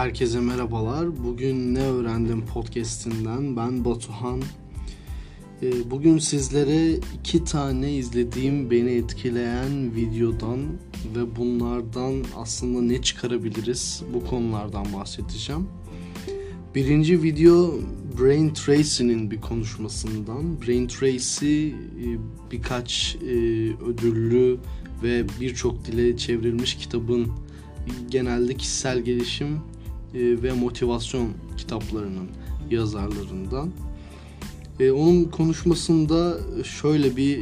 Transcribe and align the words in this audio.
Herkese 0.00 0.40
merhabalar. 0.40 1.24
Bugün 1.24 1.74
ne 1.74 1.82
öğrendim 1.82 2.46
podcast'inden 2.46 3.56
ben 3.56 3.84
Batuhan. 3.84 4.42
Ee, 5.62 5.90
bugün 5.90 6.18
sizlere 6.18 7.00
iki 7.18 7.44
tane 7.44 7.92
izlediğim 7.92 8.70
beni 8.70 8.90
etkileyen 8.90 9.94
videodan 9.94 10.60
ve 11.16 11.36
bunlardan 11.36 12.24
aslında 12.36 12.82
ne 12.82 13.02
çıkarabiliriz 13.02 14.02
bu 14.14 14.26
konulardan 14.26 14.86
bahsedeceğim. 14.92 15.66
Birinci 16.74 17.22
video 17.22 17.74
Brain 18.20 18.54
Tracy'nin 18.54 19.30
bir 19.30 19.40
konuşmasından. 19.40 20.62
Brain 20.62 20.86
Tracy 20.86 21.68
e, 21.68 21.74
birkaç 22.52 23.16
e, 23.22 23.34
ödüllü 23.84 24.58
ve 25.02 25.26
birçok 25.40 25.84
dile 25.84 26.16
çevrilmiş 26.16 26.74
kitabın 26.74 27.26
genelde 28.10 28.54
kişisel 28.54 29.00
gelişim 29.00 29.60
e, 30.14 30.42
ve 30.42 30.52
motivasyon 30.52 31.28
kitaplarının 31.56 32.28
yazarlarından. 32.70 33.70
Onun 34.80 35.24
konuşmasında 35.24 36.38
şöyle 36.64 37.16
bir 37.16 37.40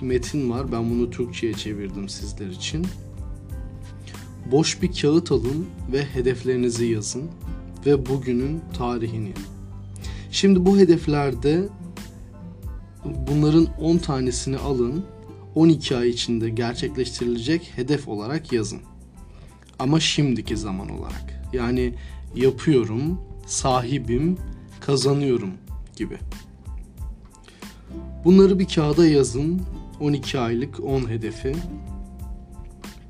metin 0.00 0.50
var. 0.50 0.72
Ben 0.72 0.90
bunu 0.90 1.10
Türkçe'ye 1.10 1.54
çevirdim 1.54 2.08
sizler 2.08 2.46
için. 2.46 2.86
Boş 4.52 4.82
bir 4.82 4.92
kağıt 4.92 5.32
alın 5.32 5.66
ve 5.92 6.04
hedeflerinizi 6.04 6.86
yazın 6.86 7.30
ve 7.86 8.06
bugünün 8.06 8.60
tarihini. 8.78 9.32
Şimdi 10.30 10.66
bu 10.66 10.78
hedeflerde 10.78 11.68
bunların 13.04 13.66
10 13.80 13.98
tanesini 13.98 14.58
alın, 14.58 15.04
12 15.54 15.96
ay 15.96 16.08
içinde 16.08 16.50
gerçekleştirilecek 16.50 17.72
hedef 17.76 18.08
olarak 18.08 18.52
yazın. 18.52 18.80
Ama 19.78 20.00
şimdiki 20.00 20.56
zaman 20.56 20.88
olarak. 20.88 21.39
Yani 21.52 21.94
yapıyorum, 22.34 23.20
sahibim, 23.46 24.38
kazanıyorum 24.80 25.50
gibi. 25.96 26.18
Bunları 28.24 28.58
bir 28.58 28.68
kağıda 28.68 29.06
yazın. 29.06 29.62
12 30.00 30.38
aylık 30.38 30.80
10 30.84 31.08
hedefi. 31.08 31.56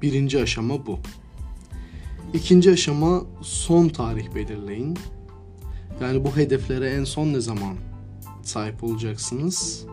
Birinci 0.03 0.43
aşama 0.43 0.87
bu. 0.87 0.99
İkinci 2.35 2.71
aşama 2.71 3.23
son 3.43 3.89
tarih 3.89 4.35
belirleyin. 4.35 4.99
Yani 6.01 6.25
bu 6.25 6.37
hedeflere 6.37 6.91
en 6.91 7.05
son 7.05 7.33
ne 7.33 7.41
zaman 7.41 7.77
sahip 8.43 8.85
olacaksınız? 8.85 9.87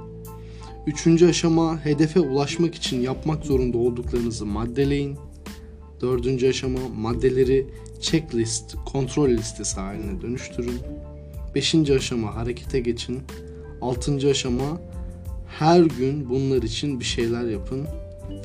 Üçüncü 0.88 1.28
aşama 1.28 1.86
hedefe 1.86 2.20
ulaşmak 2.20 2.76
için 2.76 3.02
yapmak 3.02 3.46
zorunda 3.46 3.78
olduklarınızı 3.78 4.46
maddeleyin. 4.46 5.18
Dördüncü 6.02 6.50
aşama 6.50 6.80
maddeleri 6.98 7.66
checklist, 8.02 8.76
kontrol 8.86 9.30
listesi 9.30 9.80
haline 9.80 10.22
dönüştürün. 10.22 10.80
Beşinci 11.56 11.96
aşama 11.96 12.36
harekete 12.36 12.80
geçin. 12.80 13.20
Altıncı 13.82 14.30
aşama 14.30 14.82
her 15.48 15.84
gün 15.84 16.30
bunlar 16.30 16.64
için 16.64 17.00
bir 17.00 17.06
şeyler 17.06 17.46
yapın. 17.46 17.88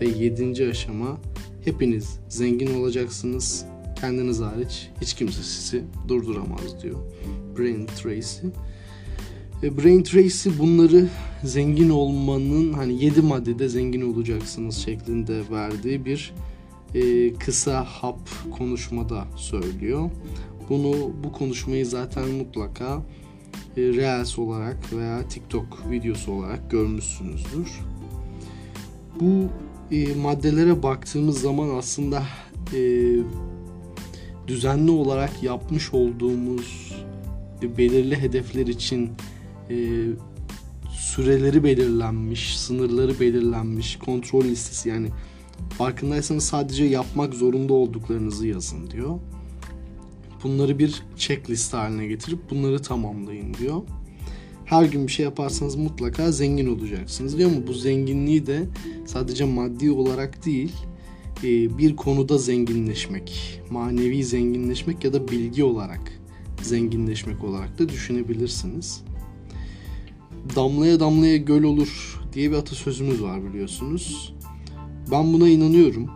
Ve 0.00 0.08
yedinci 0.08 0.68
aşama 0.68 1.18
hepiniz 1.64 2.18
zengin 2.28 2.80
olacaksınız 2.80 3.64
kendiniz 4.00 4.40
hariç 4.40 4.88
hiç 5.00 5.14
kimse 5.14 5.42
sizi 5.42 5.84
durduramaz 6.08 6.82
diyor 6.82 6.98
Brain 7.58 7.86
Tracy. 7.86 8.46
E, 9.62 9.76
Brain 9.76 10.02
Tracy 10.02 10.48
bunları 10.58 11.08
zengin 11.44 11.90
olmanın 11.90 12.72
hani 12.72 13.04
7 13.04 13.22
maddede 13.22 13.68
zengin 13.68 14.12
olacaksınız 14.12 14.76
şeklinde 14.76 15.42
verdiği 15.50 16.04
bir 16.04 16.34
e, 16.94 17.34
kısa 17.34 17.84
hap 17.84 18.18
konuşmada 18.58 19.24
söylüyor. 19.36 20.10
Bunu 20.68 21.10
bu 21.24 21.32
konuşmayı 21.32 21.86
zaten 21.86 22.28
mutlaka 22.28 23.02
e, 23.76 23.80
Reels 23.80 24.38
olarak 24.38 24.92
veya 24.92 25.28
TikTok 25.28 25.90
videosu 25.90 26.32
olarak 26.32 26.70
görmüşsünüzdür. 26.70 27.80
Bu 29.20 29.48
e, 29.94 30.14
maddelere 30.14 30.82
baktığımız 30.82 31.40
zaman 31.40 31.68
aslında 31.68 32.22
e, 32.74 33.12
düzenli 34.46 34.90
olarak 34.90 35.42
yapmış 35.42 35.94
olduğumuz 35.94 36.92
belirli 37.78 38.16
hedefler 38.16 38.66
için 38.66 39.10
e, 39.70 39.76
süreleri 40.92 41.64
belirlenmiş, 41.64 42.58
sınırları 42.58 43.20
belirlenmiş, 43.20 43.96
kontrol 43.96 44.44
listesi 44.44 44.88
yani 44.88 45.08
farkındaysanız 45.70 46.44
sadece 46.44 46.84
yapmak 46.84 47.34
zorunda 47.34 47.72
olduklarınızı 47.74 48.46
yazın 48.46 48.90
diyor. 48.90 49.18
Bunları 50.44 50.78
bir 50.78 51.02
checklist 51.16 51.74
haline 51.74 52.06
getirip 52.06 52.50
bunları 52.50 52.82
tamamlayın 52.82 53.54
diyor. 53.54 53.82
Her 54.64 54.84
gün 54.84 55.06
bir 55.06 55.12
şey 55.12 55.24
yaparsanız 55.24 55.76
mutlaka 55.76 56.32
zengin 56.32 56.76
olacaksınız 56.76 57.38
diyor 57.38 57.50
ama 57.50 57.66
bu 57.66 57.72
zenginliği 57.72 58.46
de 58.46 58.66
sadece 59.06 59.44
maddi 59.44 59.90
olarak 59.90 60.44
değil, 60.46 60.72
e, 61.44 61.78
bir 61.78 61.96
konuda 61.96 62.38
zenginleşmek, 62.38 63.60
manevi 63.70 64.24
zenginleşmek 64.24 65.04
ya 65.04 65.12
da 65.12 65.28
bilgi 65.28 65.64
olarak 65.64 66.20
zenginleşmek 66.62 67.44
olarak 67.44 67.78
da 67.78 67.88
düşünebilirsiniz. 67.88 69.02
Damlaya 70.56 71.00
damlaya 71.00 71.36
göl 71.36 71.62
olur 71.62 72.20
diye 72.32 72.50
bir 72.50 72.56
atasözümüz 72.56 73.22
var 73.22 73.44
biliyorsunuz. 73.44 74.34
Ben 75.12 75.32
buna 75.32 75.48
inanıyorum. 75.48 76.10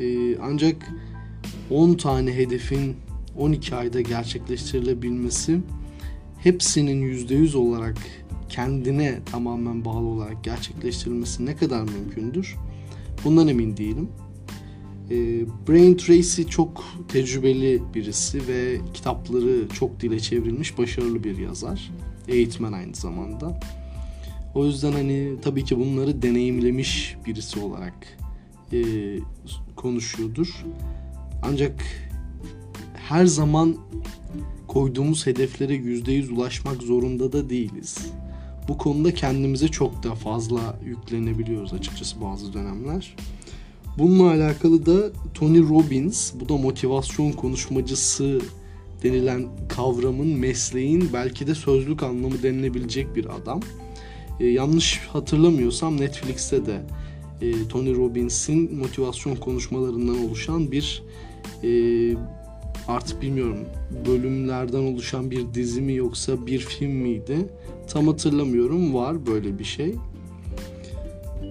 E, 0.00 0.36
ancak 0.38 0.92
10 1.70 1.94
tane 1.94 2.34
hedefin 2.36 2.96
12 3.38 3.74
ayda 3.74 4.00
gerçekleştirilebilmesi 4.00 5.60
hepsinin 6.38 7.02
%100 7.02 7.56
olarak 7.56 7.96
kendine 8.48 9.18
tamamen 9.32 9.84
bağlı 9.84 10.06
olarak 10.06 10.44
gerçekleştirilmesi 10.44 11.46
ne 11.46 11.56
kadar 11.56 11.82
mümkündür? 11.82 12.56
Bundan 13.24 13.48
emin 13.48 13.76
değilim. 13.76 14.08
E, 15.10 15.16
Brain 15.68 15.96
Tracy 15.96 16.42
çok 16.42 16.84
tecrübeli 17.08 17.82
birisi 17.94 18.48
ve 18.48 18.78
kitapları 18.94 19.68
çok 19.68 20.00
dile 20.00 20.20
çevrilmiş 20.20 20.78
başarılı 20.78 21.24
bir 21.24 21.38
yazar. 21.38 21.92
Eğitmen 22.28 22.72
aynı 22.72 22.94
zamanda. 22.94 23.60
O 24.54 24.66
yüzden 24.66 24.92
hani 24.92 25.34
tabii 25.42 25.64
ki 25.64 25.78
bunları 25.78 26.22
deneyimlemiş 26.22 27.16
birisi 27.26 27.60
olarak 27.60 28.18
e, 28.72 28.82
konuşuyordur. 29.76 30.64
Ancak 31.42 31.84
her 32.94 33.26
zaman 33.26 33.76
koyduğumuz 34.66 35.26
hedeflere 35.26 35.74
%100 35.76 36.32
ulaşmak 36.32 36.82
zorunda 36.82 37.32
da 37.32 37.50
değiliz. 37.50 37.98
Bu 38.68 38.78
konuda 38.78 39.14
kendimize 39.14 39.68
çok 39.68 40.02
da 40.02 40.14
fazla 40.14 40.78
yüklenebiliyoruz 40.84 41.72
açıkçası 41.72 42.20
bazı 42.20 42.52
dönemler. 42.52 43.16
Bununla 43.98 44.30
alakalı 44.30 44.86
da 44.86 45.12
Tony 45.34 45.68
Robbins, 45.68 46.32
bu 46.40 46.48
da 46.48 46.56
motivasyon 46.56 47.32
konuşmacısı 47.32 48.40
denilen 49.02 49.46
kavramın, 49.68 50.26
mesleğin 50.26 51.10
belki 51.12 51.46
de 51.46 51.54
sözlük 51.54 52.02
anlamı 52.02 52.42
denilebilecek 52.42 53.16
bir 53.16 53.36
adam. 53.36 53.60
E, 54.40 54.46
yanlış 54.46 55.00
hatırlamıyorsam 55.12 56.00
Netflix'te 56.00 56.66
de 56.66 56.80
e, 57.40 57.68
Tony 57.68 57.94
Robbins'in 57.94 58.74
motivasyon 58.76 59.36
konuşmalarından 59.36 60.24
oluşan 60.24 60.72
bir 60.72 61.02
e, 61.62 61.70
artık 62.88 63.22
bilmiyorum 63.22 63.58
bölümlerden 64.06 64.92
oluşan 64.92 65.30
bir 65.30 65.54
dizi 65.54 65.80
mi 65.80 65.94
yoksa 65.94 66.46
bir 66.46 66.58
film 66.58 66.92
miydi 66.92 67.48
tam 67.88 68.06
hatırlamıyorum 68.06 68.94
var 68.94 69.26
böyle 69.26 69.58
bir 69.58 69.64
şey. 69.64 69.94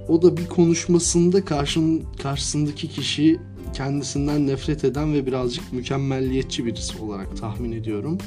O 0.08 0.22
da 0.22 0.38
bir 0.38 0.48
konuşmasında 0.48 1.46
karşın, 1.46 2.04
karşısındaki 2.22 2.88
kişi 2.88 3.40
kendisinden 3.74 4.48
nefret 4.48 4.84
eden 4.84 5.14
ve 5.14 5.26
birazcık 5.26 5.74
mükemmelliyetçi 5.74 6.66
birisi 6.66 7.02
olarak 7.02 7.38
tahmin 7.38 7.72
ediyorum. 7.72 8.18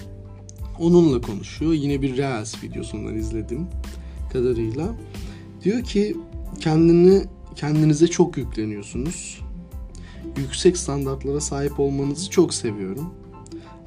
Onunla 0.79 1.21
konuşuyor. 1.21 1.73
Yine 1.73 2.03
bir 2.03 2.17
Reels 2.17 2.63
videosundan 2.63 3.17
izledim 3.17 3.67
kadarıyla. 4.33 4.95
Diyor 5.65 5.83
ki 5.83 6.17
kendini 6.61 7.23
kendinize 7.57 8.07
çok 8.07 8.37
yükleniyorsunuz. 8.37 9.41
Yüksek 10.37 10.77
standartlara 10.77 11.41
sahip 11.41 11.81
olmanızı 11.81 12.31
çok 12.31 12.55
seviyorum. 12.55 13.15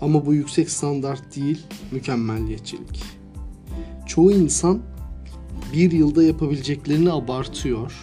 Ama 0.02 0.26
bu 0.26 0.34
yüksek 0.34 0.70
standart 0.70 1.36
değil, 1.36 1.62
mükemmelliyetçilik. 1.92 3.04
Çoğu 4.08 4.32
insan 4.32 4.80
bir 5.74 5.92
yılda 5.92 6.24
yapabileceklerini 6.24 7.12
abartıyor. 7.12 7.94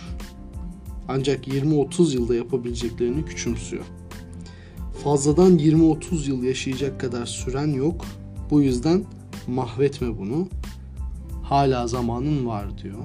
Ancak 1.09 1.49
20-30 1.49 2.15
yılda 2.15 2.35
yapabileceklerini 2.35 3.25
küçümsüyor. 3.25 3.85
Fazladan 5.05 5.59
20-30 5.59 6.29
yıl 6.29 6.43
yaşayacak 6.43 7.01
kadar 7.01 7.27
süren 7.27 7.73
yok. 7.73 8.05
Bu 8.51 8.63
yüzden 8.63 9.05
mahvetme 9.47 10.19
bunu. 10.19 10.49
Hala 11.49 11.87
zamanın 11.87 12.47
var 12.47 12.79
diyor. 12.83 12.99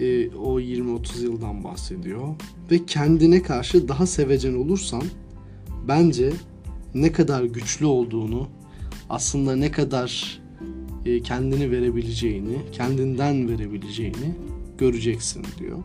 E, 0.00 0.36
o 0.36 0.60
20-30 0.60 1.22
yıldan 1.22 1.64
bahsediyor. 1.64 2.34
Ve 2.70 2.86
kendine 2.86 3.42
karşı 3.42 3.88
daha 3.88 4.06
sevecen 4.06 4.54
olursan 4.54 5.02
bence 5.88 6.32
ne 6.94 7.12
kadar 7.12 7.44
güçlü 7.44 7.86
olduğunu, 7.86 8.48
aslında 9.08 9.56
ne 9.56 9.70
kadar 9.70 10.40
e, 11.06 11.22
kendini 11.22 11.70
verebileceğini, 11.70 12.58
kendinden 12.72 13.48
verebileceğini 13.48 14.34
göreceksin 14.78 15.46
diyor. 15.58 15.78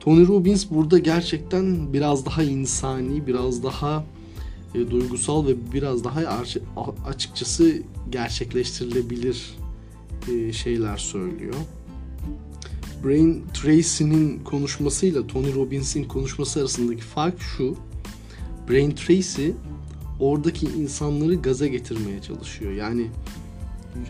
Tony 0.00 0.26
Robbins 0.26 0.70
burada 0.70 0.98
gerçekten 0.98 1.92
biraz 1.92 2.26
daha 2.26 2.42
insani, 2.42 3.26
biraz 3.26 3.62
daha 3.62 4.04
e, 4.74 4.90
duygusal 4.90 5.46
ve 5.46 5.72
biraz 5.72 6.04
daha 6.04 6.20
açıkçası 7.06 7.82
gerçekleştirilebilir 8.10 9.63
e, 10.32 10.52
şeyler 10.52 10.96
söylüyor. 10.96 11.54
Brain 13.04 13.44
Tracy'nin 13.54 14.44
konuşmasıyla 14.44 15.26
Tony 15.26 15.54
Robbins'in 15.54 16.04
konuşması 16.04 16.60
arasındaki 16.60 17.02
fark 17.02 17.40
şu. 17.40 17.76
Brain 18.70 18.90
Tracy 18.90 19.48
oradaki 20.20 20.66
insanları 20.66 21.34
gaza 21.34 21.66
getirmeye 21.66 22.22
çalışıyor. 22.22 22.72
Yani 22.72 23.06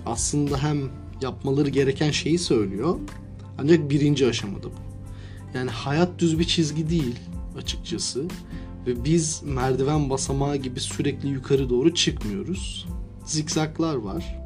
aslında 0.07 0.63
hem 0.63 0.79
yapmaları 1.23 1.69
gereken 1.69 2.11
şeyi 2.11 2.39
söylüyor. 2.39 2.99
Ancak 3.59 3.91
birinci 3.91 4.27
aşamada 4.27 4.67
bu. 4.67 4.85
Yani 5.55 5.71
hayat 5.71 6.19
düz 6.19 6.39
bir 6.39 6.45
çizgi 6.45 6.91
değil 6.91 7.19
açıkçası. 7.59 8.25
Ve 8.87 9.05
biz 9.05 9.43
merdiven 9.45 10.11
basamağı 10.11 10.57
gibi 10.57 10.81
sürekli 10.81 11.29
yukarı 11.29 11.71
doğru 11.71 11.95
çıkmıyoruz. 11.95 12.89
Zikzaklar 13.27 13.95
var. 13.95 14.44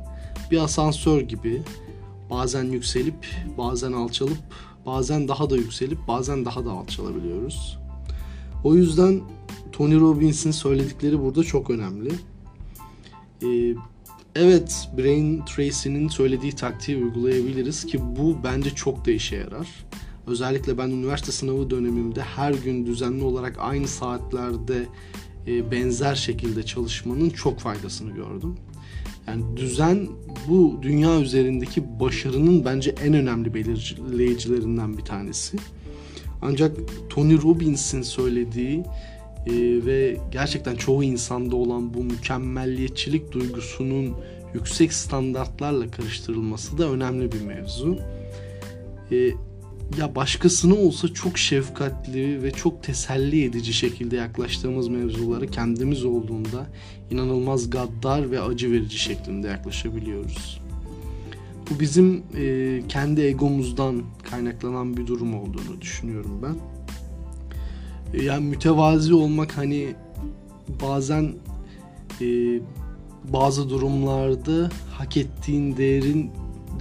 Bir 0.51 0.59
asansör 0.59 1.21
gibi 1.21 1.63
bazen 2.31 2.65
yükselip, 2.65 3.27
bazen 3.59 3.93
alçalıp, 3.93 4.39
bazen 4.87 5.29
daha 5.29 5.51
da 5.51 5.57
yükselip, 5.57 5.99
bazen 6.09 6.45
daha 6.45 6.65
da 6.65 6.71
alçalabiliyoruz. 6.71 7.79
O 8.65 8.75
yüzden 8.75 9.21
Tony 9.73 10.01
Robbins'in 10.01 10.51
söyledikleri 10.51 11.21
burada 11.21 11.45
çok 11.45 11.71
önemli. 11.71 12.11
Ee, 13.43 13.75
evet, 14.35 14.89
Brain 14.99 15.45
Tracy'nin 15.45 16.09
söylediği 16.09 16.53
taktiği 16.53 16.97
uygulayabiliriz 16.97 17.87
ki 17.87 18.01
bu 18.17 18.37
bence 18.45 18.71
çok 18.71 19.07
da 19.07 19.11
işe 19.11 19.37
yarar. 19.37 19.69
Özellikle 20.27 20.79
ben 20.79 20.91
üniversite 20.91 21.33
sınavı 21.33 21.71
dönemimde 21.71 22.23
her 22.23 22.55
gün 22.55 22.87
düzenli 22.87 23.25
olarak 23.25 23.57
aynı 23.59 23.89
saatlerde 23.89 24.87
e, 25.47 25.71
benzer 25.71 26.15
şekilde 26.15 26.63
çalışmanın 26.63 27.31
çok 27.31 27.59
faydasını 27.59 28.11
gördüm. 28.11 28.57
Yani 29.29 29.57
düzen 29.57 30.09
bu 30.49 30.79
dünya 30.83 31.21
üzerindeki 31.21 32.01
başarının 32.01 32.65
bence 32.65 32.95
en 33.05 33.15
önemli 33.15 33.55
belirleyicilerinden 33.55 34.99
bir 34.99 35.05
tanesi. 35.05 35.57
Ancak 36.43 36.77
Tony 37.09 37.43
Robbins'in 37.43 38.03
söylediği 38.03 38.85
e, 39.47 39.53
ve 39.87 40.17
gerçekten 40.31 40.77
çoğu 40.77 41.05
insanda 41.05 41.57
olan 41.57 41.95
bu 41.95 42.05
mükemmelliyetçilik 42.05 43.33
duygusunun 43.33 44.15
yüksek 44.55 44.93
standartlarla 44.93 45.91
karıştırılması 45.91 46.79
da 46.79 46.91
önemli 46.91 47.33
bir 47.33 47.41
mevzu. 47.41 47.99
E, 49.13 49.31
ya 49.97 50.15
başkasına 50.15 50.75
olsa 50.75 51.09
çok 51.09 51.39
şefkatli 51.39 52.43
ve 52.43 52.51
çok 52.51 52.83
teselli 52.83 53.45
edici 53.45 53.73
şekilde 53.73 54.17
yaklaştığımız 54.17 54.89
mevzuları 54.89 55.47
kendimiz 55.47 56.05
olduğunda 56.05 56.67
inanılmaz 57.11 57.71
gaddar 57.71 58.31
ve 58.31 58.41
acı 58.41 58.73
verici 58.73 58.99
şeklinde 58.99 59.49
yaklaşabiliyoruz. 59.49 60.61
Bu 61.71 61.81
bizim 61.81 62.23
e, 62.37 62.83
kendi 62.89 63.21
egomuzdan 63.21 64.03
kaynaklanan 64.31 64.97
bir 64.97 65.07
durum 65.07 65.41
olduğunu 65.41 65.81
düşünüyorum 65.81 66.43
ben. 66.43 66.57
E, 68.19 68.25
yani 68.25 68.47
mütevazi 68.47 69.15
olmak 69.15 69.57
hani 69.57 69.95
bazen 70.83 71.35
e, 72.21 72.61
bazı 73.33 73.71
durumlarda 73.71 74.71
hak 74.93 75.17
ettiğin 75.17 75.77
değerin 75.77 76.31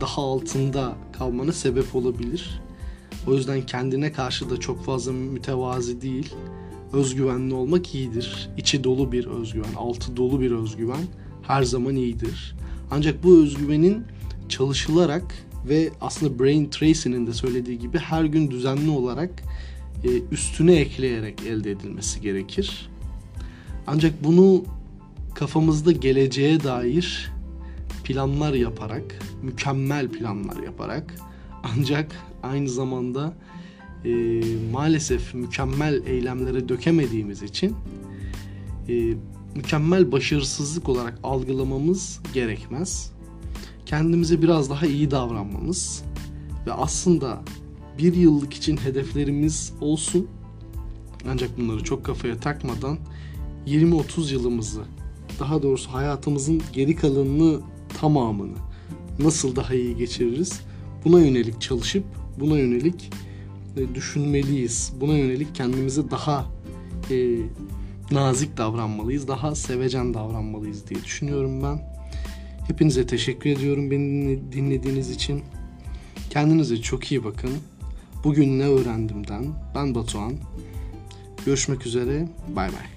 daha 0.02 0.22
altında 0.22 0.96
kalmana 1.18 1.52
sebep 1.52 1.96
olabilir. 1.96 2.62
O 3.28 3.34
yüzden 3.34 3.66
kendine 3.66 4.12
karşı 4.12 4.50
da 4.50 4.60
çok 4.60 4.84
fazla 4.84 5.12
mütevazi 5.12 6.02
değil. 6.02 6.34
Özgüvenli 6.94 7.54
olmak 7.54 7.96
iyidir. 7.96 8.50
İçi 8.58 8.84
dolu 8.84 9.12
bir 9.12 9.26
özgüven, 9.26 9.74
altı 9.76 10.18
dolu 10.18 10.42
bir 10.42 10.52
özgüven 10.52 11.06
her 11.42 11.64
zaman 11.64 11.96
iyidir. 11.96 12.56
Ancak 12.92 13.24
bu 13.24 13.44
özgüvenin 13.44 14.04
çalışılarak 14.50 15.24
ve 15.70 15.90
aslında 16.02 16.40
Brain 16.40 16.70
Tracy'nin 16.70 17.28
de 17.28 17.34
söylediği 17.34 17.80
gibi 17.80 17.98
her 17.98 18.26
gün 18.26 18.52
düzenli 18.52 18.90
olarak 18.90 19.44
e, 20.04 20.10
üstüne 20.32 20.76
ekleyerek 20.76 21.44
elde 21.44 21.72
edilmesi 21.72 22.22
gerekir. 22.22 22.90
Ancak 23.88 24.24
bunu 24.24 24.64
kafamızda 25.36 25.92
geleceğe 25.92 26.64
dair 26.64 27.32
planlar 28.04 28.54
yaparak, 28.54 29.20
mükemmel 29.44 30.08
planlar 30.08 30.64
yaparak 30.64 31.16
ancak 31.76 32.16
aynı 32.44 32.70
zamanda 32.70 33.34
e, 34.06 34.10
maalesef 34.72 35.34
mükemmel 35.34 36.02
eylemlere 36.06 36.70
dökemediğimiz 36.70 37.44
için 37.44 37.76
e, 38.90 39.14
mükemmel 39.56 40.12
başarısızlık 40.12 40.90
olarak 40.90 41.20
algılamamız 41.24 42.20
gerekmez. 42.34 43.12
Kendimize 43.86 44.42
biraz 44.42 44.70
daha 44.70 44.86
iyi 44.86 45.12
davranmamız 45.12 46.04
ve 46.68 46.74
aslında 46.74 47.42
bir 47.98 48.14
yıllık 48.14 48.54
için 48.54 48.78
hedeflerimiz 48.78 49.74
olsun 49.82 50.28
ancak 51.30 51.58
bunları 51.58 51.84
çok 51.84 52.06
kafaya 52.06 52.40
takmadan 52.40 52.98
20-30 53.68 54.34
yılımızı 54.34 54.84
daha 55.40 55.64
doğrusu 55.64 55.94
hayatımızın 55.94 56.62
geri 56.74 56.96
kalanını 56.96 57.60
tamamını 58.02 58.58
nasıl 59.20 59.56
daha 59.56 59.74
iyi 59.74 59.98
geçiririz 59.98 60.62
buna 61.06 61.20
yönelik 61.20 61.62
çalışıp 61.62 62.04
buna 62.40 62.58
yönelik 62.58 63.10
e, 63.78 63.96
düşünmeliyiz. 63.96 64.94
Buna 65.02 65.18
yönelik 65.18 65.56
kendimize 65.56 66.12
daha 66.12 66.46
e, 67.12 67.38
nazik 68.12 68.58
davranmalıyız, 68.58 69.28
daha 69.28 69.56
sevecen 69.56 70.14
davranmalıyız 70.14 70.90
diye 70.90 71.04
düşünüyorum 71.04 71.64
ben. 71.64 71.98
Hepinize 72.68 73.08
teşekkür 73.08 73.50
ediyorum 73.50 73.92
beni 73.92 74.52
dinlediğiniz 74.52 75.10
için. 75.10 75.44
Kendinize 76.30 76.78
çok 76.78 77.12
iyi 77.12 77.24
bakın. 77.24 77.52
Bugün 78.24 78.60
ne 78.60 78.68
öğrendimden 78.68 79.46
ben 79.76 79.96
Batuhan. 79.96 80.34
Görüşmek 81.46 81.86
üzere. 81.86 82.28
Bay 82.56 82.68
bay. 82.68 82.97